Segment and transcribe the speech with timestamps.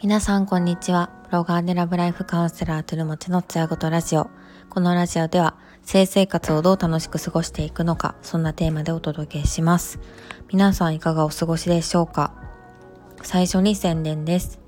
[0.00, 1.10] 皆さんこんにちは。
[1.30, 4.30] ブロガーでラブライフカウンセラートゥルモチのつやごとラジオ。
[4.68, 10.00] このラジオでは性生活をどう楽しく過ごしていくのか、そんなテーマでお届けします。
[10.50, 12.34] 皆さんいかがお過ごしでしょうか？
[13.22, 14.58] 最初に宣伝です。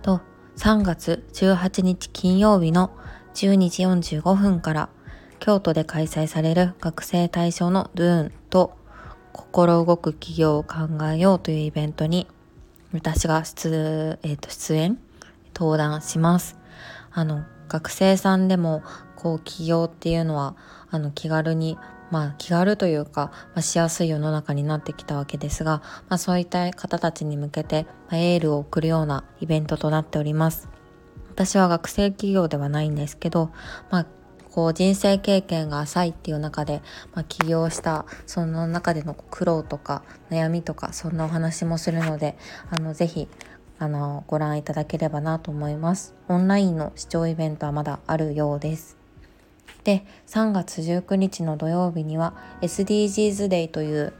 [0.00, 0.22] と、
[0.56, 2.96] 3月18日金曜日の
[3.34, 4.88] 12時45分から
[5.40, 8.82] 京都で開催される学生対象のドゥーンと
[9.34, 10.76] 心動く企業を考
[11.12, 12.28] えようというイベントに
[12.92, 14.98] 私が出,、えー、と出演
[15.54, 16.56] 登壇します。
[17.12, 18.82] あの学生さんでも
[19.16, 20.54] こう起業っていうのは
[20.88, 21.76] あの気軽に
[22.10, 30.68] まあ気軽というか、まあ、しやすい世の中になってきたわけですが、まあ、そういった方たちに向けて、エールを送るようなイベントとなっております。
[31.30, 33.50] 私は学生企業ではないんですけど、
[33.90, 34.06] まあ、
[34.54, 36.80] こう人生経験が浅いっていう中で、
[37.12, 42.36] まあ、起業したその中での苦労とか悩みとかそんなお話もするので
[42.70, 43.26] あのぜひ
[43.80, 46.14] あのご覧いただければなと思います。
[46.28, 48.96] オンラインの視聴イベントはまだあるようです。
[49.82, 54.12] で3月19日の土曜日には SDGs デイという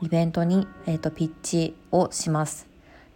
[0.00, 2.68] イベントに、えーと、ピッチをします。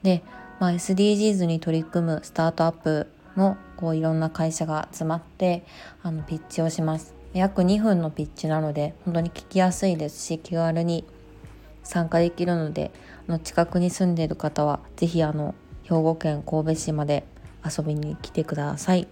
[0.03, 0.25] で、
[0.59, 3.07] まあ、SDGs に取り組むスタートアップ
[3.41, 5.65] のこういろんな会社が集まって
[6.03, 11.05] あのピッチをします約2分のピッチなので本当に聞きやすいですし気軽に
[11.83, 12.91] 参加できるので
[13.27, 17.25] あの近くに住んでいる方は是非あの兵庫県神戸市まで
[17.65, 19.09] 遊びに来てください。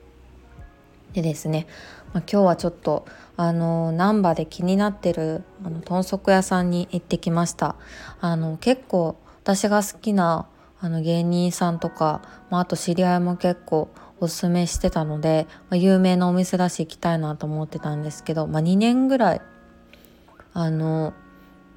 [1.15, 1.67] でですね、
[2.13, 3.07] まあ、今日はちょっと
[3.39, 7.77] あの難波で気になってるあの豚足屋さんに行ってきました
[8.21, 10.47] あの結構私が好きな
[10.81, 12.21] あの芸人さんとか、
[12.51, 13.89] まあ、あと知り合いも結構
[14.21, 19.41] おすすめしてたので、まあ、有名なお店だし行きたいなと思ってたんですけど、まあ、2年ぐらい
[20.53, 21.15] あの、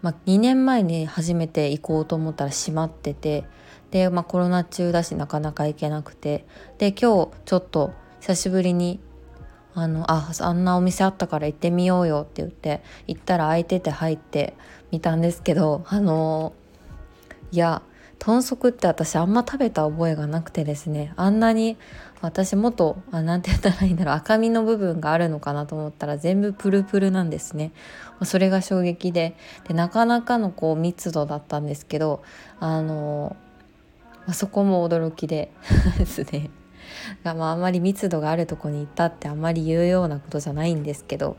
[0.02, 3.46] まあ、2年前に初めて行こうと思ったら閉まってて
[3.92, 6.46] で、まあ、コロナ中だしなかなか行けなくて
[6.78, 9.00] で今日ちょっと久しぶりに
[9.74, 14.54] あのああんなお店あったから行ってみようよって言って行ったら空いてて入って
[14.92, 16.54] みたんですけどあの
[17.52, 17.82] いや
[18.22, 21.12] 豚足って私あんま食べた覚えがなくてですね。
[21.16, 21.76] あんなに
[22.22, 24.16] 私もっと何て言ったらいいんだろう。
[24.16, 27.72] 赤身の部分があるのかなと思ったら全部プルプルなんですね。
[28.24, 29.36] それが衝撃で。
[29.68, 32.22] でなかなかのこう密度だったんですけど
[32.60, 33.36] あの
[34.28, 35.52] あそこも驚きで
[35.98, 36.52] ですね。
[37.24, 41.38] まああんまり密度があるとこに行ったってあんまり言うようなことじゃないんですけど。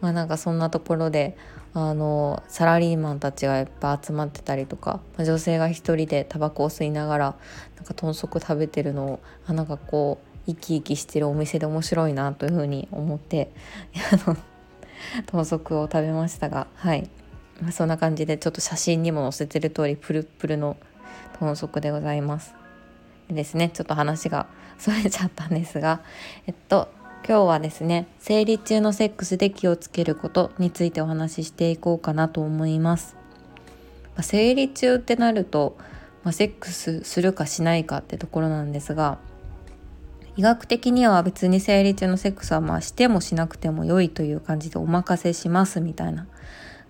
[0.00, 1.36] まあなんかそんなところで
[1.74, 7.36] あのサラリーマンたちがいっぱい集まってたりとか、まあ、女性が一人でタバコを吸いながら
[7.76, 13.50] なんか豚足食べてるのをあなんかこう生き生きしてるお店で面白いなというふうに思って
[15.26, 17.10] 豚足を食べましたがはい、
[17.60, 20.76] まあ、そんな感じでちょっと写真にも載せてる通りプルプルの
[21.40, 22.54] 豚足でございます。
[23.28, 24.46] でですねちょっと話が
[24.78, 26.02] それちゃったんですが
[26.46, 26.88] えっと
[27.26, 33.16] 今日はですね生理中のセックスで気をつけることについてお話ししていこうかなと思います、
[34.14, 35.78] まあ、生理中ってなると、
[36.22, 39.16] まあ、セックスするかしないかってところなんですが
[40.36, 46.26] 医学的には別に生理中のセックスはまあしてもしなくても良いという感じでお任せしますみたいな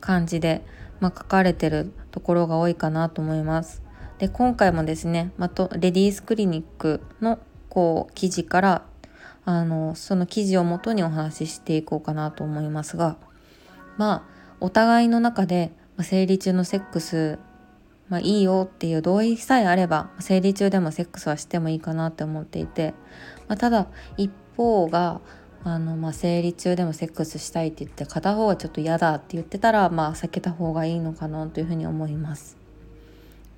[0.00, 0.64] 感じで、
[0.98, 3.82] まあ、書かれてるところが多いかなと思います。
[4.18, 8.82] で今回もですね、まとレディースクリニックのこう記事から
[9.44, 13.16] あのその記事をもとにお話ししていこうかなと思いますが
[13.96, 17.38] まあお互いの中で生理中のセックス
[18.08, 22.94] まあ、いいよっていう同意さえあれば生理中でもセックスはしてもいいかなって思っていて、
[23.48, 25.20] まあ、ただ一方が
[25.64, 32.63] あの、まあ、生理中でもセックスしたいって言って片方がちょっと嫌だって言ってたら、まあ、避けた方がいいのかなというふうに思います。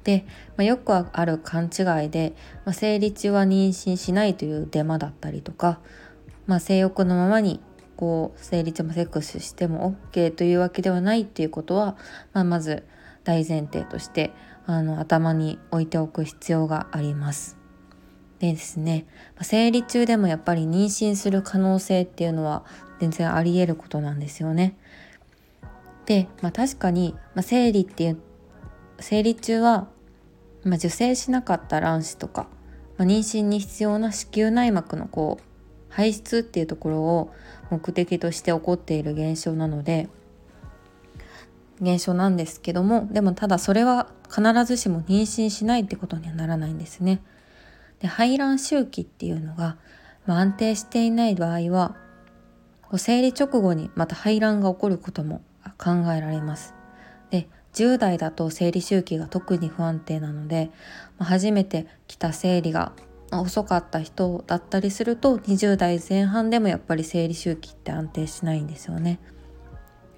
[0.07, 0.25] で、
[0.57, 2.35] まあ、よくある勘違いで、
[2.65, 5.81] まあ、生理中は妊娠しないというデマだったりとか、
[6.47, 7.61] まあ、性欲のままに
[7.97, 11.97] こう生理中もセックスしても OK というわけではないっていうことは、
[12.33, 12.85] まあ、まず
[13.25, 14.31] 大前提として
[14.65, 17.57] あの頭に置いておく必要があります。
[18.39, 19.07] でですね
[19.41, 22.65] 生理中でもやっぱり妊娠する可能性っていうのは
[23.01, 24.77] 全然ありえることなんですよね。
[26.05, 28.19] で、まあ、確かに、まあ、生理っていう
[29.01, 29.89] 生理中は
[30.67, 32.49] まあ、受精しなかった卵子とか、
[32.99, 35.45] まあ、妊娠に必要な子宮内膜のこう
[35.89, 37.33] 排出っていうところを
[37.71, 40.09] 目的として起こっている現象なので
[41.81, 47.23] 現象なんですけどもでもただそれは必ずしも妊娠しないってことにはならないんですね。
[48.01, 49.77] で排卵周期っていうのが、
[50.27, 51.97] まあ、安定していない場合は
[52.97, 55.43] 生理直後にまた排卵が起こることも
[55.79, 56.75] 考えられます。
[57.31, 60.71] で10代だと生理周期が特に不安定なので、
[61.19, 62.93] まあ、初めて来た生理が
[63.31, 69.19] 遅かった人だったりすると20代前半でもやっぱり生理周期って安定しないんですよね。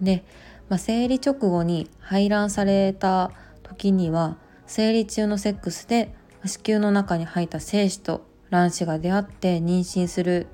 [0.00, 0.24] で、
[0.68, 3.32] まあ、生理直後に排卵された
[3.64, 6.14] 時には生理中のセックスで
[6.46, 10.46] 子宮の中に入った精子と卵子が出会って妊娠する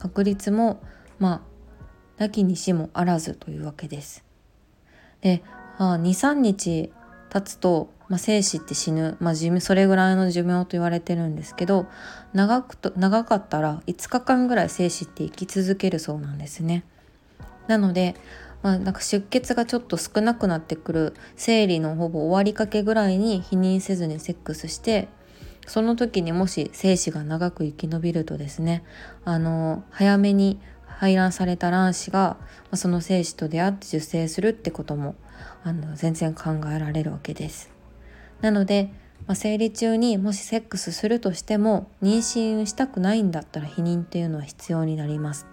[0.00, 0.82] 確率も
[1.20, 1.44] ま
[2.18, 4.24] あなきにしもあらずというわけです。
[5.20, 5.44] で
[5.78, 6.92] 23日
[7.30, 11.86] 経つと、まあ、精子って死ぬ、まあ、それぐらいの寿命と言われてるんですけど
[12.32, 16.84] 長くと長かったら5日間ぐらい精子って生き続けるそうなんですね。
[17.66, 18.14] なので、
[18.62, 25.08] まあ、なんか出血がちょっと少なくなってくる生理のほぼ終わりかけぐらいに避妊せずにセックスして
[25.66, 28.84] その時にもし精子が長く生き延びるとですね
[29.24, 32.36] あの早めに排卵された卵子が
[32.74, 35.14] その精子と出会って受精するってことも
[35.62, 37.70] あの全然考えられるわけです。
[38.40, 38.90] なので、
[39.26, 45.46] まあ、生理中にもしセックスするとしても妊娠したくないんだったら避妊っていうのは必要になります。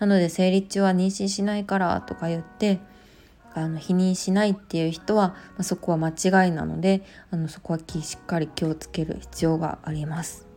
[0.00, 2.80] なので生理中は妊娠しないからとか言って
[3.54, 10.48] あの否認しないっていう人は、まあ、そこは間違いなのであのそこはしっかり気をつける必要があります。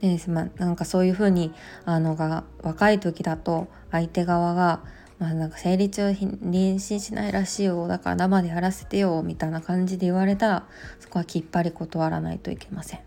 [0.00, 1.52] でです、まあ、なんかそういうふうに
[1.84, 4.80] あのが若い時だと相手側が
[5.18, 10.66] まあなんか生理中妊娠しないらしいよだから生でやらせてよみたいな感じで言われたら
[11.00, 13.00] そこはきっぱり断らないといけません。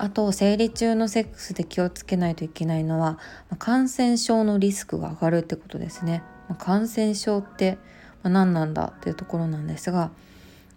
[0.00, 3.18] あと生理中のセックスで気をつけないといけないのは
[3.58, 6.22] 感染症のリスクが上がるってことですね。
[6.58, 7.78] 感染症って
[8.22, 10.10] 何なんだっていうところなんですが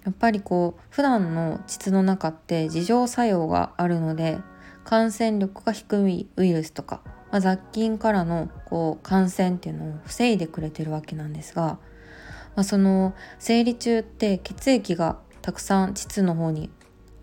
[0.03, 4.39] やっぱりこう普段の膣の中って自浄作用があるので
[4.83, 7.01] 感染力が低いウイルスとか
[7.31, 11.79] まあ、雑菌からのこう感染っていうのを防いでくれてるわけなんですが、
[12.55, 16.69] まあ、その生理中って血液がたくさん膣の方に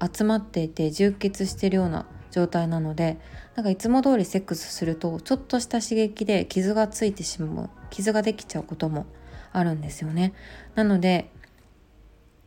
[0.00, 3.18] 集まっていて充血してるような状態なので
[3.54, 9.06] なんかいつも通りセックスするとちょっとした刺激で傷がついてしまう傷ができちゃうことも
[9.52, 10.34] あるんですよね。
[10.74, 11.30] なので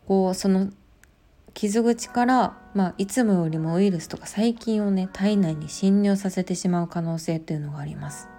[0.07, 0.69] こうその
[1.53, 8.29] 傷口から、まあ、いつもよりもウイルスとか細菌をね体内に侵入させてしまう可能性っていうのがあります。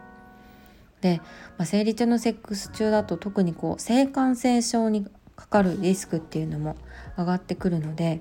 [1.03, 1.21] で、
[1.59, 5.07] まあ、生理中のセックス中だと特にこう性感染症に
[5.37, 6.77] かかるリスクっていうのも
[7.19, 8.21] 上がってくるので、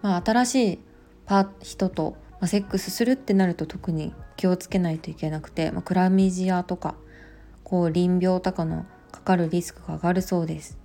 [0.00, 0.78] まあ、新しい
[1.26, 6.94] パ人と、まセックスするってなると特に気をつけないといけなくて、まあ、クラミジアとか
[7.64, 10.78] こう淋病とかのかかるリスクが上がるそうです。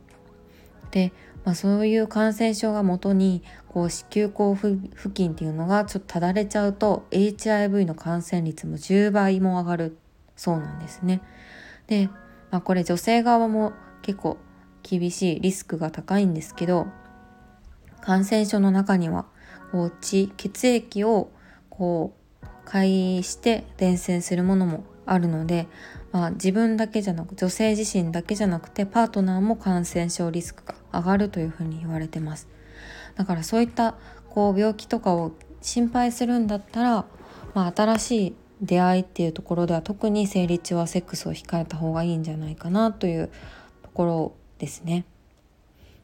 [0.92, 1.14] で
[1.46, 9.98] まあ、そういう感染症がもとにこう子宮口付近っていうのがちょっとただれちゃうと HIV の感染率も10倍も上がる
[10.36, 11.22] そうなんですね。
[11.88, 12.10] で、
[12.52, 14.38] まあ、これ女性側も結構
[14.84, 16.88] 厳しいリスクが高いんですけど
[18.02, 19.26] 感染症の中には
[19.72, 21.32] こう血血液を
[21.70, 22.14] こ
[22.44, 25.68] う介して伝染するものもあるので、
[26.12, 32.48] まあ、自分だけじゃなく女性自身だけじゃなくてパートナーも感染症リスクが上がるというふうに言われてます
[33.16, 33.96] だからそういった
[34.30, 37.06] こう病気とかを心配するんだったら、
[37.54, 43.30] まあ、新しい出会いっていうところでは特に生理中はセックスを控えた方がいいんじゃないかなという
[43.84, 45.06] ところですね。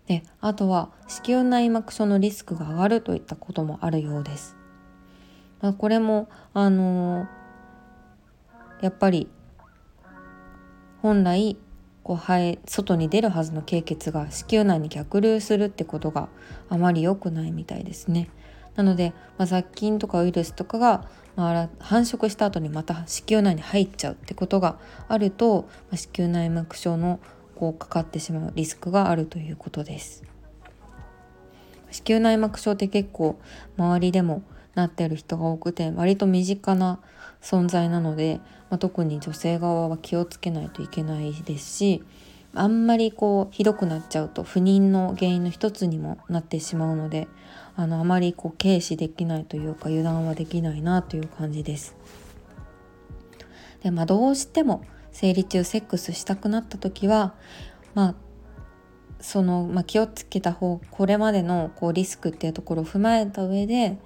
[0.08, 4.56] であとは子宮内膜症のリスクが上がるといったこともあるようです。
[5.62, 9.30] まあ、これもあのー、やっぱり
[11.06, 11.56] 本来
[12.02, 16.30] こう肺外に出るはずの経血が子宮内に逆流するってことが
[16.68, 18.28] あまり良くないみたいですね。
[18.74, 27.20] なので、まあ、雑菌とかウイルスとかが、まあ、繁殖した後にまた子宮内に入っちゃうってことがあると、まあ、子宮内膜症の
[27.56, 30.24] こうかかってしまうリスクがあるということです。
[31.92, 33.40] 子宮内膜症って結構
[33.78, 34.42] 周りでも
[34.75, 37.00] なってる人が多くて割と身近な
[37.41, 38.39] 存在なので、
[38.70, 42.03] まあ、特に女性側は気をつけないといけないですし
[42.53, 47.27] あんまりこうひどくなっちゃうと不妊の原因の一つにもなってしまうので
[47.75, 51.96] あのあまりこう軽視できないというか油断はできないなという感じです。
[53.84, 57.36] でまあ、どうしても生理中セックスしたくなった時は
[57.94, 58.15] まあ
[59.20, 64.00] その、まあ、気をつけた方これまでのこうリスクっていうところを踏まえた上で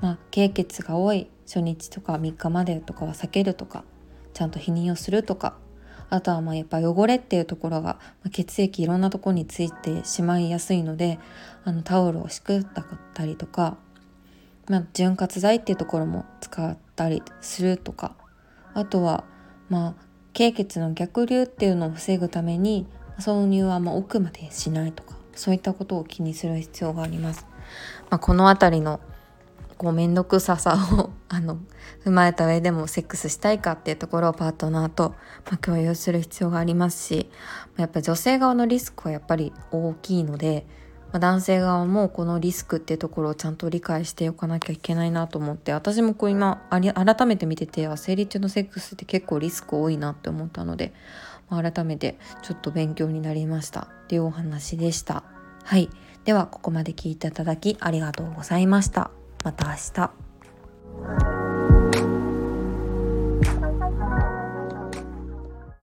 [0.00, 3.84] まあ、経血が多い初日とか3日までとかは避けるとか
[4.34, 5.56] ちゃんと避妊をするとか
[6.10, 7.98] あとはまあやっぱ汚れっていうところが
[8.30, 11.18] 血液いろんなとこについてしまいやすいので
[11.64, 12.66] あのタオルを敷くっ
[13.14, 13.76] たりとか、
[14.68, 18.14] まあ、潤滑剤っていうところも使ったりするとか
[18.74, 19.24] あとは
[19.68, 19.94] まあ
[20.32, 22.86] 経血の逆流っていうのを防ぐために
[23.18, 27.46] 挿入はま奥までしないとかそういったことを気にする必要があります。
[28.10, 29.00] まあ、この辺りの
[29.76, 31.58] こう面倒くささをあの
[32.04, 35.10] 踏まえた上でもセックスしたいかっていうところをパートナーと、
[35.50, 37.28] まあ、共有する必要がありますし
[37.76, 40.66] やっぱ女性側のリスクはやっぱり大きいので、
[41.12, 50.94] まあ、男性側もこのリスクっていうところをちゃんと理解しておかなきゃいけないなと思って私もこう今改めて見てて生理中のセックスって結構リスク多いなって思ったので、
[51.50, 55.24] まあ、改めてちょっと勉強になりましたっていうお話でした。
[55.64, 55.90] はい。
[56.24, 59.10] ではここまで聞いていただきありがとうございました。
[59.46, 61.45] また明日。